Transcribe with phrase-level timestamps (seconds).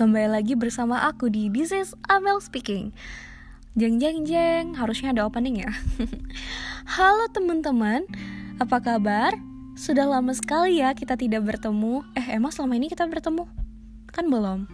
[0.00, 2.88] Kembali lagi bersama aku di This is Amel Speaking
[3.76, 5.68] Jeng jeng jeng, harusnya ada opening ya
[6.96, 8.08] Halo teman-teman,
[8.56, 9.36] apa kabar?
[9.76, 13.44] Sudah lama sekali ya kita tidak bertemu Eh emang selama ini kita bertemu?
[14.08, 14.64] Kan belum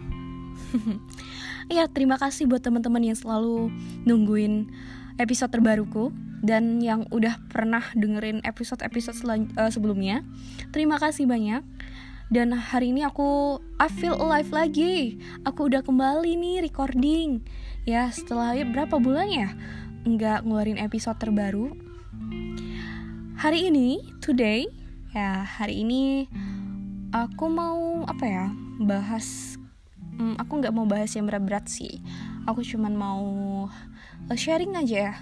[1.75, 3.67] Ya terima kasih buat teman-teman yang selalu
[4.07, 4.71] nungguin
[5.19, 6.07] episode terbaruku
[6.39, 9.19] dan yang udah pernah dengerin episode-episode
[9.59, 10.23] uh, sebelumnya.
[10.71, 11.67] Terima kasih banyak
[12.27, 15.15] dan hari ini aku I feel alive lagi.
[15.47, 17.43] Aku udah kembali nih recording.
[17.87, 19.49] Ya setelah berapa bulan ya
[20.03, 21.71] nggak ngeluarin episode terbaru?
[23.39, 24.67] Hari ini today
[25.15, 26.27] ya hari ini
[27.15, 28.45] aku mau apa ya
[28.83, 29.55] bahas
[30.19, 32.03] hmm, aku nggak mau bahas yang berat-berat sih.
[32.43, 33.23] Aku cuman mau
[34.35, 35.13] sharing aja ya.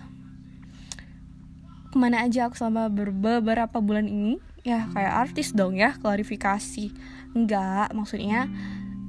[1.93, 6.89] Ke mana aja aku selama beberapa bulan ini ya kayak artis dong ya klarifikasi.
[7.37, 8.49] Enggak maksudnya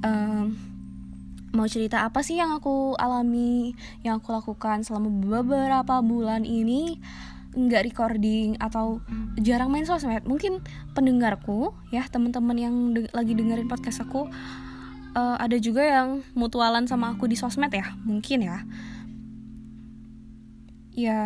[0.05, 0.53] um,
[1.51, 3.73] mau cerita apa sih yang aku alami
[4.05, 7.01] yang aku lakukan selama beberapa bulan ini?
[7.57, 9.01] Nggak recording atau
[9.41, 10.21] jarang main sosmed.
[10.29, 10.61] Mungkin
[10.93, 14.29] pendengarku ya teman-teman yang de lagi dengerin podcast aku
[15.17, 18.61] uh, ada juga yang mutualan sama aku di sosmed ya mungkin ya
[20.97, 21.21] ya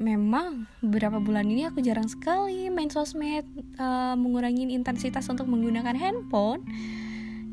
[0.00, 3.44] memang beberapa bulan ini aku jarang sekali main sosmed
[3.76, 6.64] uh, mengurangi intensitas untuk menggunakan handphone.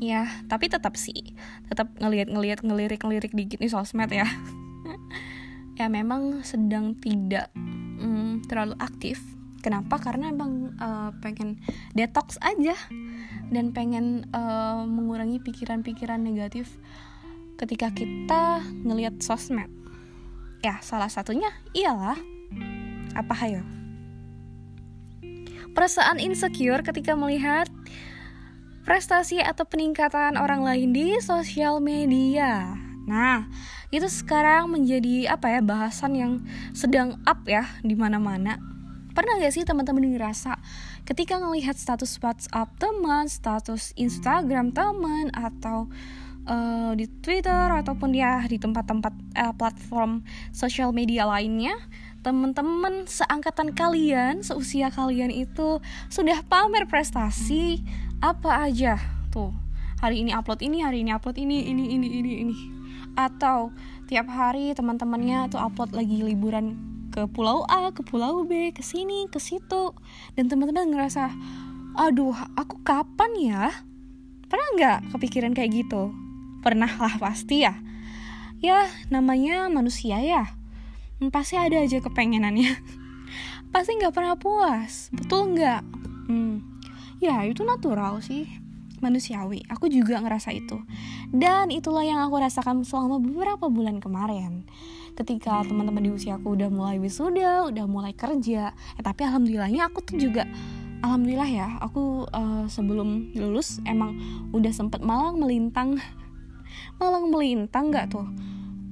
[0.00, 1.36] Ya tapi tetap sih
[1.68, 4.24] tetap ngelihat-ngelihat ngelirik-ngelirik dikit nih sosmed ya.
[5.78, 7.54] Ya memang sedang tidak
[8.02, 9.22] um, terlalu aktif.
[9.62, 10.02] Kenapa?
[10.02, 11.62] Karena emang uh, pengen
[11.94, 12.74] detox aja
[13.54, 16.82] dan pengen uh, mengurangi pikiran-pikiran negatif
[17.62, 19.70] ketika kita ngelihat sosmed
[20.58, 22.18] Ya, salah satunya ialah
[23.14, 23.62] apa hayo?
[25.70, 27.70] Perasaan insecure ketika melihat
[28.82, 32.74] prestasi atau peningkatan orang lain di sosial media.
[33.06, 33.46] Nah,
[33.94, 36.32] itu sekarang menjadi apa ya bahasan yang
[36.74, 38.58] sedang up ya di mana-mana.
[39.14, 40.58] Pernah gak sih teman-teman ngerasa
[41.06, 45.86] ketika ngelihat status WhatsApp teman, status Instagram teman atau
[46.48, 51.76] uh, di Twitter ataupun ya di tempat-tempat uh, platform sosial media lainnya
[52.26, 55.78] teman-teman seangkatan kalian seusia kalian itu
[56.10, 57.84] sudah pamer prestasi
[58.18, 58.98] apa aja.
[59.30, 59.54] Tuh
[60.02, 62.56] hari ini upload ini hari ini upload ini ini ini ini ini.
[63.14, 63.70] Atau
[64.10, 66.74] tiap hari teman-temannya tuh upload lagi liburan
[67.14, 69.94] ke pulau A ke pulau B ke sini ke situ.
[70.34, 71.30] Dan teman-teman ngerasa
[71.94, 73.64] aduh aku kapan ya?
[74.50, 76.27] Pernah nggak kepikiran kayak gitu
[76.60, 77.78] Pernah lah pasti ya.
[78.58, 80.58] Ya, namanya manusia ya.
[81.22, 82.74] Hmm, pasti ada aja kepengenannya.
[83.74, 85.14] pasti nggak pernah puas.
[85.14, 85.82] Betul nggak?
[86.26, 86.62] Hmm.
[87.22, 88.46] Ya, itu natural sih.
[88.98, 89.62] Manusiawi.
[89.70, 90.82] Aku juga ngerasa itu.
[91.30, 94.66] Dan itulah yang aku rasakan selama beberapa bulan kemarin.
[95.14, 98.74] Ketika teman-teman di usiaku udah mulai wisuda, udah mulai kerja.
[98.98, 100.46] Eh, tapi alhamdulillahnya aku tuh juga
[101.02, 104.18] alhamdulillah ya aku uh, sebelum lulus emang
[104.50, 106.02] udah sempet malang melintang
[107.00, 108.26] malang melintang nggak tuh?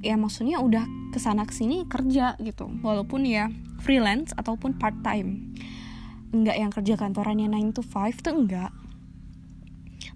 [0.04, 2.68] Ya maksudnya udah ke sana ke sini kerja gitu.
[2.82, 3.50] Walaupun ya
[3.82, 5.54] freelance ataupun part time
[6.34, 8.74] nggak yang kerja kantorannya 9 to 5 tuh enggak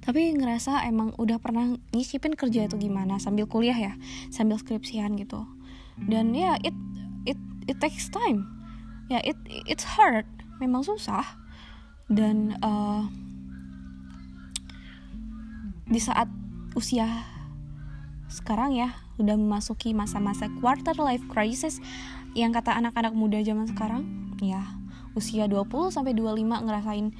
[0.00, 3.92] tapi ngerasa emang udah pernah nyicipin kerja itu gimana sambil kuliah ya
[4.32, 5.44] sambil skripsian gitu.
[6.00, 6.72] Dan ya it
[7.28, 7.36] it
[7.68, 8.48] it takes time.
[9.12, 9.36] Ya it
[9.68, 10.24] it's hard.
[10.58, 11.22] Memang susah.
[12.08, 13.06] Dan uh,
[15.84, 16.26] di saat
[16.72, 17.06] usia
[18.30, 21.82] sekarang ya udah memasuki masa-masa quarter life crisis.
[22.32, 24.62] Yang kata anak-anak muda zaman sekarang ya
[25.18, 27.10] usia 20 sampai 25 ngerasain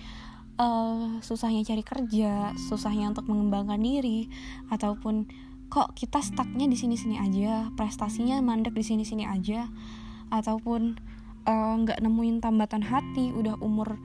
[0.57, 4.31] uh, susahnya cari kerja, susahnya untuk mengembangkan diri
[4.71, 5.27] ataupun
[5.71, 9.71] kok kita stucknya di sini-sini aja, prestasinya mandek di sini-sini aja
[10.35, 10.99] ataupun
[11.47, 13.99] eh, nggak uh, nemuin tambatan hati, udah umur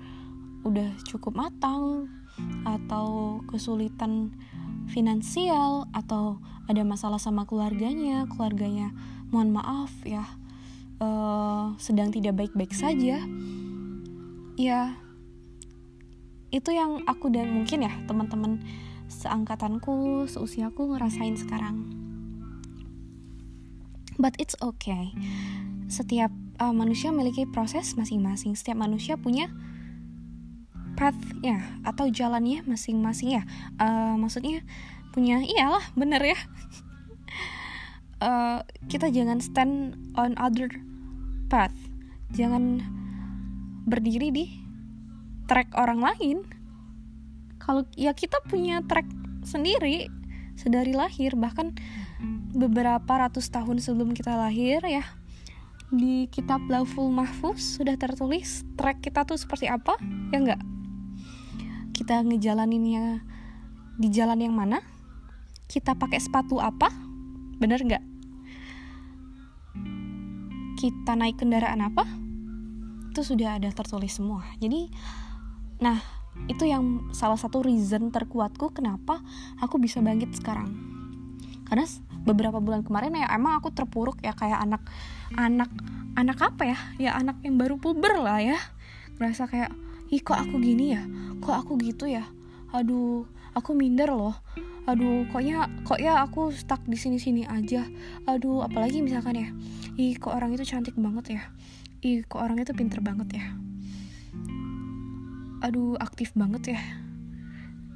[0.66, 2.10] udah cukup matang
[2.66, 4.34] atau kesulitan
[4.90, 8.94] finansial atau ada masalah sama keluarganya, keluarganya
[9.30, 10.26] mohon maaf ya
[11.02, 13.20] uh, sedang tidak baik-baik saja,
[14.56, 14.82] ya
[16.54, 18.64] itu yang aku dan mungkin ya teman-teman
[19.12, 21.84] seangkatanku, seusiaku ngerasain sekarang.
[24.16, 25.12] But it's okay.
[25.92, 26.32] Setiap
[26.64, 28.56] uh, manusia memiliki proses masing-masing.
[28.56, 29.52] Setiap manusia punya
[30.96, 33.44] pathnya atau jalannya masing-masing ya.
[33.78, 34.64] Uh, maksudnya
[35.12, 36.40] punya iyalah bener ya.
[38.24, 38.60] Uh,
[38.92, 40.72] kita jangan stand on other
[41.52, 41.76] path.
[42.34, 42.82] Jangan
[43.86, 44.46] berdiri di
[45.46, 46.38] track orang lain.
[47.62, 49.06] Kalau ya kita punya track
[49.46, 50.10] sendiri
[50.56, 51.76] sedari lahir bahkan
[52.56, 55.04] beberapa ratus tahun sebelum kita lahir ya
[55.92, 60.00] di kitab Lauful Mahfuz sudah tertulis track kita tuh seperti apa
[60.34, 60.62] ya enggak
[62.06, 63.26] kita ngejalaninnya
[63.98, 64.78] di jalan yang mana?
[65.66, 66.94] Kita pakai sepatu apa?
[67.58, 68.04] Bener nggak?
[70.78, 72.06] Kita naik kendaraan apa?
[73.10, 74.46] Itu sudah ada tertulis semua.
[74.62, 74.86] Jadi
[75.82, 75.98] nah
[76.46, 79.26] itu yang salah satu reason terkuatku kenapa
[79.58, 80.78] aku bisa bangkit sekarang.
[81.66, 81.90] Karena
[82.22, 84.86] beberapa bulan kemarin ya emang aku terpuruk ya kayak anak
[85.34, 85.74] anak
[86.14, 86.78] anak apa ya?
[87.02, 88.62] Ya anak yang baru puber lah ya.
[89.18, 89.74] Merasa kayak
[90.14, 91.02] ih kok aku gini ya?
[91.42, 92.26] Kok aku gitu ya?
[92.76, 93.26] Aduh
[93.56, 94.36] aku minder loh.
[94.86, 97.88] Aduh koknya kok ya aku stuck di sini sini aja.
[98.30, 99.50] Aduh apalagi misalkan ya?
[99.98, 101.42] Ih kok orang itu cantik banget ya?
[102.06, 103.46] Ih kok orang itu pinter banget ya?
[105.66, 106.82] Aduh aktif banget ya?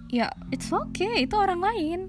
[0.10, 2.00] Ya it's okay itu orang lain.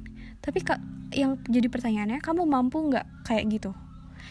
[0.40, 0.80] Tapi kak
[1.12, 3.76] yang jadi pertanyaannya kamu mampu nggak kayak gitu?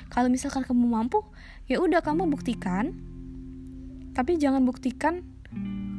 [0.09, 1.21] Kalau misalkan kamu mampu
[1.69, 2.97] ya udah kamu buktikan.
[4.17, 5.21] Tapi jangan buktikan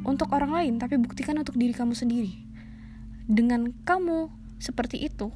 [0.06, 2.34] untuk orang lain tapi buktikan untuk diri kamu sendiri.
[3.30, 5.30] Dengan kamu seperti itu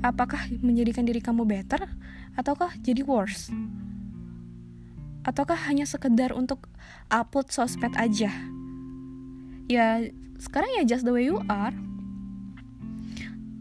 [0.00, 1.84] apakah menjadikan diri kamu better
[2.36, 3.52] ataukah jadi worse?
[5.26, 6.70] Ataukah hanya sekedar untuk
[7.10, 8.30] upload sosmed aja?
[9.66, 10.06] Ya
[10.38, 11.74] sekarang ya just the way you are.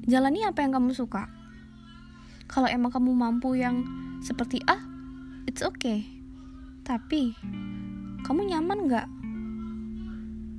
[0.06, 1.26] Jalani apa yang kamu suka.
[2.46, 3.82] Kalau emang kamu mampu yang
[4.22, 4.78] seperti A
[5.50, 6.06] it's okay.
[6.86, 7.34] Tapi
[8.22, 9.08] kamu nyaman nggak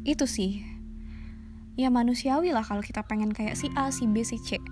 [0.07, 0.63] itu sih.
[1.75, 4.63] Ya manusiawi lah kalau kita pengen kayak si A si B si C.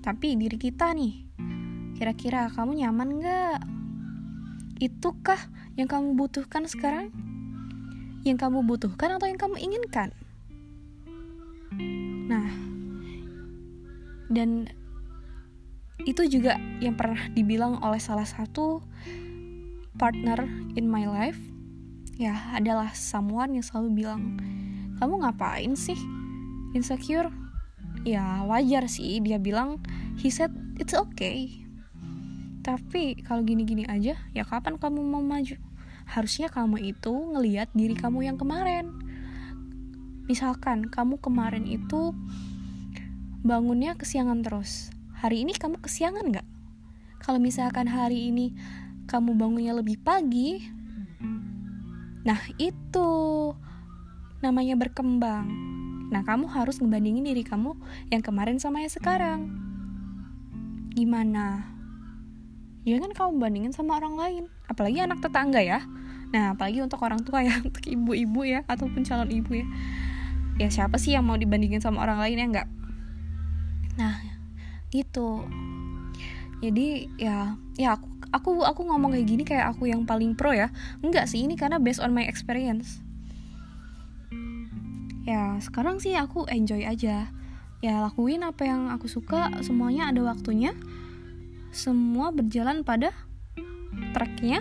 [0.00, 1.28] Tapi diri kita nih
[2.00, 3.60] kira-kira kamu nyaman nggak?
[4.80, 5.38] Itukah
[5.76, 7.12] yang kamu butuhkan sekarang?
[8.24, 10.16] Yang kamu butuhkan atau yang kamu inginkan.
[12.32, 12.48] Nah,
[14.32, 14.72] dan
[16.08, 18.80] itu juga yang pernah dibilang oleh salah satu
[20.00, 20.48] partner
[20.80, 21.36] in my life
[22.20, 24.36] ya adalah someone yang selalu bilang
[25.00, 25.96] kamu ngapain sih?
[26.76, 27.32] Insecure?
[28.04, 29.80] Ya wajar sih dia bilang
[30.20, 31.64] he said it's okay.
[32.60, 35.56] Tapi kalau gini-gini aja ya kapan kamu mau maju?
[36.04, 38.92] Harusnya kamu itu ngeliat diri kamu yang kemarin.
[40.28, 42.12] Misalkan kamu kemarin itu
[43.40, 44.92] bangunnya kesiangan terus.
[45.16, 46.48] Hari ini kamu kesiangan nggak?
[47.24, 48.52] Kalau misalkan hari ini
[49.08, 50.79] kamu bangunnya lebih pagi
[52.26, 53.10] nah itu
[54.44, 55.48] namanya berkembang
[56.10, 57.76] nah kamu harus ngebandingin diri kamu
[58.10, 59.40] yang kemarin sama yang sekarang
[60.92, 61.70] gimana
[62.82, 65.80] ya kan kamu bandingin sama orang lain apalagi anak tetangga ya
[66.30, 69.66] Nah, apalagi untuk orang tua ya, untuk ibu-ibu ya, ataupun calon ibu ya.
[70.60, 72.68] Ya siapa sih yang mau dibandingin sama orang lain ya enggak?
[73.98, 74.14] Nah,
[74.94, 75.44] gitu.
[76.60, 80.68] Jadi ya, ya aku aku aku ngomong kayak gini kayak aku yang paling pro ya.
[81.00, 83.00] Enggak sih, ini karena based on my experience.
[85.24, 87.28] Ya, sekarang sih aku enjoy aja.
[87.80, 90.76] Ya, lakuin apa yang aku suka, semuanya ada waktunya.
[91.72, 93.14] Semua berjalan pada
[94.12, 94.60] tracknya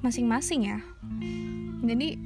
[0.00, 0.78] masing-masing ya
[1.84, 2.16] jadi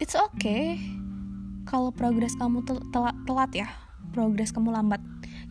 [0.00, 0.80] it's okay
[1.68, 2.80] kalau progres kamu tel
[3.28, 3.68] telat, ya
[4.16, 5.00] progres kamu lambat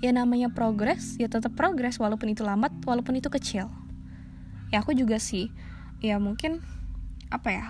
[0.02, 3.70] ya namanya progres ya tetap progres walaupun itu lambat walaupun itu kecil.
[4.74, 5.54] Ya aku juga sih
[6.02, 6.60] ya mungkin
[7.30, 7.66] apa ya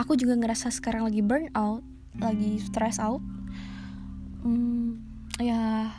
[0.00, 1.84] aku juga ngerasa sekarang lagi burn out
[2.16, 3.20] lagi stress out.
[4.40, 5.04] Hmm,
[5.36, 5.92] ya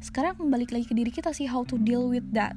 [0.00, 2.56] sekarang balik lagi ke diri kita sih how to deal with that.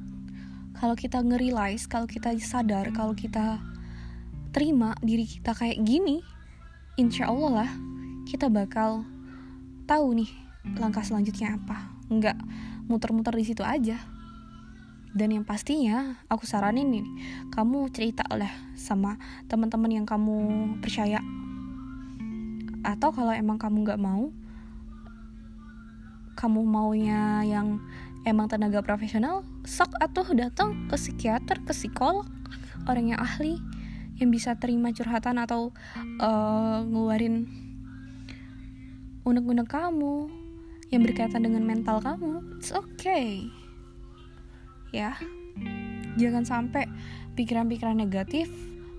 [0.76, 3.56] Kalau kita nge-realize, kalau kita sadar, kalau kita
[4.52, 6.20] terima diri kita kayak gini,
[7.00, 7.70] insya Allah lah
[8.28, 9.04] kita bakal
[9.88, 11.94] tahu nih langkah selanjutnya apa.
[12.10, 12.34] Enggak
[12.90, 14.02] muter-muter di situ aja.
[15.16, 17.06] Dan yang pastinya aku saranin nih,
[17.48, 19.16] kamu cerita lah sama
[19.48, 20.36] teman-teman yang kamu
[20.84, 21.24] percaya.
[22.84, 24.28] Atau kalau emang kamu nggak mau,
[26.36, 27.80] kamu maunya yang
[28.28, 32.28] emang tenaga profesional sok atuh datang ke psikiater ke psikolog
[32.84, 33.56] orang yang ahli
[34.20, 35.72] yang bisa terima curhatan atau
[36.20, 37.48] uh, ngeluarin
[39.24, 40.28] unek-unek kamu
[40.90, 43.46] yang berkaitan dengan mental kamu it's okay.
[44.94, 45.18] Ya.
[46.16, 46.88] Jangan sampai
[47.36, 48.48] pikiran-pikiran negatif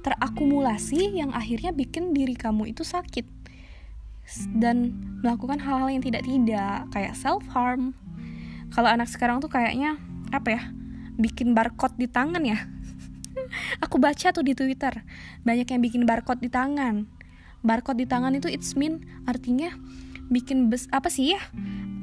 [0.06, 3.26] terakumulasi yang akhirnya bikin diri kamu itu sakit.
[4.54, 4.92] Dan
[5.24, 7.96] melakukan hal-hal yang tidak-tidak kayak self harm
[8.72, 9.96] kalau anak sekarang tuh kayaknya
[10.36, 10.62] apa ya
[11.16, 12.60] bikin barcode di tangan ya.
[13.84, 15.04] Aku baca tuh di twitter
[15.48, 17.08] banyak yang bikin barcode di tangan.
[17.64, 19.74] Barcode di tangan itu it's mean artinya
[20.28, 21.42] bikin bes apa sih ya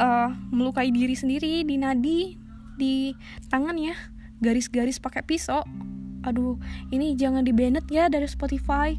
[0.01, 2.35] uh, melukai diri sendiri di nadi
[2.75, 3.15] di
[3.49, 3.95] tangan ya
[4.43, 5.63] garis-garis pakai pisau.
[6.25, 6.57] Aduh
[6.89, 8.97] ini jangan di banned ya dari Spotify.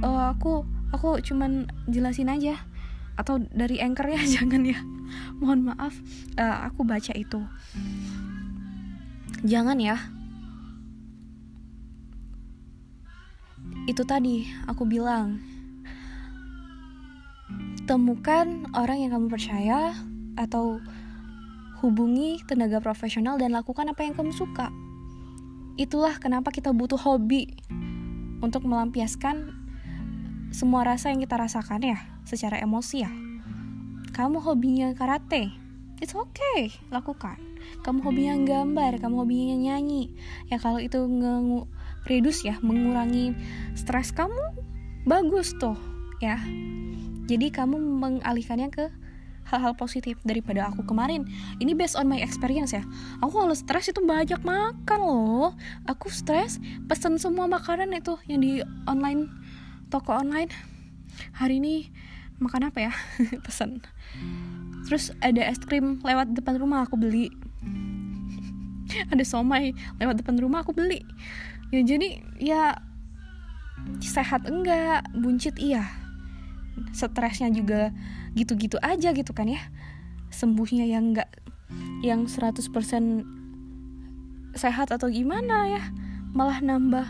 [0.00, 2.56] Uh, aku aku cuman jelasin aja.
[3.18, 4.78] Atau dari anchor ya jangan ya.
[5.42, 5.94] Mohon maaf.
[6.38, 7.40] Uh, aku baca itu.
[9.42, 9.98] Jangan ya.
[13.90, 15.42] Itu tadi aku bilang
[17.88, 19.96] temukan orang yang kamu percaya
[20.36, 20.78] atau
[21.80, 24.68] hubungi tenaga profesional dan lakukan apa yang kamu suka.
[25.78, 27.54] Itulah kenapa kita butuh hobi
[28.42, 29.54] untuk melampiaskan
[30.50, 33.10] semua rasa yang kita rasakan ya, secara emosi ya.
[34.12, 35.54] Kamu hobinya karate,
[36.02, 37.38] it's okay, lakukan.
[37.86, 40.10] Kamu hobinya gambar, kamu hobinya nyanyi.
[40.50, 41.64] Ya kalau itu nge
[42.10, 43.38] reduce ya, mengurangi
[43.78, 44.58] stres kamu,
[45.06, 45.78] bagus tuh
[46.18, 46.42] ya
[47.28, 48.88] jadi kamu mengalihkannya ke
[49.48, 51.24] hal-hal positif daripada aku kemarin.
[51.60, 52.84] Ini based on my experience ya.
[53.24, 55.52] Aku kalau stres itu banyak makan loh.
[55.88, 59.28] Aku stres pesen semua makanan itu yang di online
[59.88, 60.52] toko online.
[61.36, 61.88] Hari ini
[62.40, 62.92] makan apa ya?
[63.44, 63.80] Pesen.
[64.88, 67.28] Terus ada es krim lewat depan rumah aku beli.
[69.12, 71.04] Ada somai lewat depan rumah aku beli.
[71.68, 72.62] Ya jadi ya
[74.00, 76.07] sehat enggak buncit iya
[76.92, 77.90] stresnya juga
[78.34, 79.60] gitu-gitu aja gitu kan ya.
[80.28, 81.30] Sembuhnya yang enggak
[82.00, 82.64] yang 100%
[84.56, 85.82] sehat atau gimana ya
[86.32, 87.06] malah nambah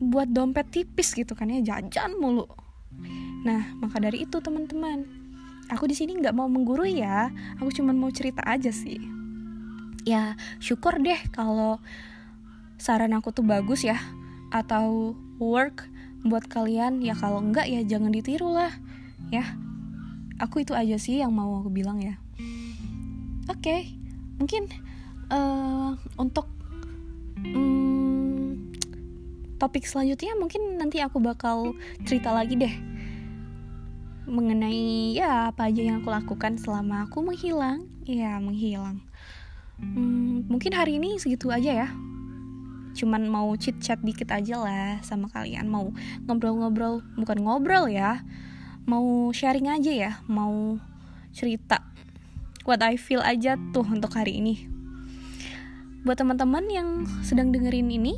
[0.00, 2.48] buat dompet tipis gitu kan ya jajan mulu.
[3.44, 5.04] Nah maka dari itu teman-teman
[5.68, 7.30] aku di sini nggak mau menggurui ya.
[7.60, 9.00] Aku cuma mau cerita aja sih.
[10.04, 11.80] Ya syukur deh kalau
[12.76, 13.96] saran aku tuh bagus ya
[14.52, 15.88] atau work
[16.24, 18.72] buat kalian ya kalau enggak ya jangan ditiru lah
[19.28, 19.44] ya.
[20.42, 22.18] Aku itu aja sih yang mau aku bilang ya.
[23.46, 23.80] Oke okay,
[24.40, 24.66] mungkin
[25.28, 26.48] uh, untuk
[27.44, 28.72] um,
[29.60, 31.76] topik selanjutnya mungkin nanti aku bakal
[32.08, 32.74] cerita lagi deh
[34.24, 37.84] mengenai ya apa aja yang aku lakukan selama aku menghilang.
[38.08, 39.04] Ya menghilang.
[39.76, 41.88] Hmm, mungkin hari ini segitu aja ya
[42.94, 45.66] cuman mau chit chat dikit aja lah sama kalian.
[45.66, 45.90] Mau
[46.30, 48.22] ngobrol-ngobrol bukan ngobrol ya
[48.84, 50.76] mau sharing aja ya mau
[51.32, 51.80] cerita.
[52.64, 54.68] What I feel aja tuh untuk hari ini.
[56.04, 56.88] Buat teman-teman yang
[57.24, 58.16] sedang dengerin ini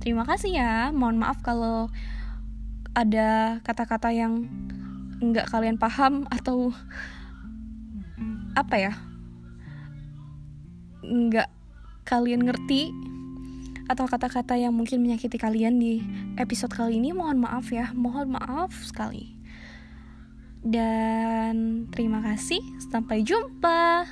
[0.00, 0.72] terima kasih ya.
[0.92, 1.88] Mohon maaf kalau
[2.96, 4.48] ada kata-kata yang
[5.20, 6.72] nggak kalian paham atau
[8.56, 8.92] apa ya?
[11.04, 11.48] Nggak
[12.08, 12.92] kalian ngerti
[13.86, 16.02] atau kata-kata yang mungkin menyakiti kalian di
[16.36, 17.94] episode kali ini mohon maaf ya.
[17.94, 19.38] Mohon maaf sekali.
[20.66, 22.58] Dan terima kasih.
[22.90, 24.06] Sampai jumpa